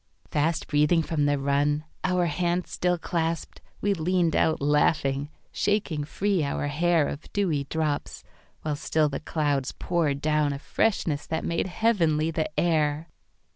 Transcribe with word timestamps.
Fast 0.31 0.65
breathing 0.67 1.03
from 1.03 1.25
the 1.27 1.37
run, 1.37 1.83
our 2.03 2.25
hands 2.25 2.71
still 2.71 2.97
clasped, 2.97 3.61
We 3.81 3.93
leaned 3.93 4.35
out 4.35 4.59
laughing, 4.59 5.29
shaking 5.51 6.05
free 6.05 6.43
our 6.43 6.67
hairOf 6.69 7.31
dewy 7.33 7.65
drops, 7.65 8.23
while 8.63 8.75
still 8.75 9.09
the 9.09 9.19
clouds 9.19 9.73
poured 9.73 10.19
downA 10.19 10.57
freshness 10.59 11.27
that 11.27 11.45
made 11.45 11.67
heavenly 11.67 12.31
the 12.31 12.49
air. 12.59 13.09